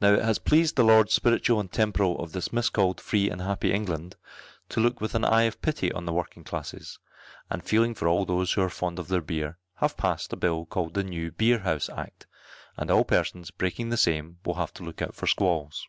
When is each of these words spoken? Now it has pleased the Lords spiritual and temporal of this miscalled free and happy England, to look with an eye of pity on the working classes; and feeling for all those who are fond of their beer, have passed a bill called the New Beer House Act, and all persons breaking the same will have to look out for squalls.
Now 0.00 0.12
it 0.14 0.22
has 0.22 0.38
pleased 0.38 0.76
the 0.76 0.84
Lords 0.84 1.12
spiritual 1.12 1.58
and 1.58 1.72
temporal 1.72 2.20
of 2.22 2.30
this 2.30 2.52
miscalled 2.52 3.00
free 3.00 3.28
and 3.28 3.40
happy 3.42 3.72
England, 3.72 4.14
to 4.68 4.78
look 4.78 5.00
with 5.00 5.16
an 5.16 5.24
eye 5.24 5.42
of 5.42 5.60
pity 5.60 5.90
on 5.90 6.04
the 6.04 6.12
working 6.12 6.44
classes; 6.44 7.00
and 7.50 7.64
feeling 7.64 7.92
for 7.96 8.06
all 8.06 8.24
those 8.24 8.52
who 8.52 8.62
are 8.62 8.70
fond 8.70 9.00
of 9.00 9.08
their 9.08 9.20
beer, 9.20 9.58
have 9.78 9.96
passed 9.96 10.32
a 10.32 10.36
bill 10.36 10.66
called 10.66 10.94
the 10.94 11.02
New 11.02 11.32
Beer 11.32 11.58
House 11.58 11.88
Act, 11.88 12.28
and 12.76 12.92
all 12.92 13.02
persons 13.04 13.50
breaking 13.50 13.88
the 13.88 13.96
same 13.96 14.38
will 14.44 14.54
have 14.54 14.72
to 14.74 14.84
look 14.84 15.02
out 15.02 15.16
for 15.16 15.26
squalls. 15.26 15.88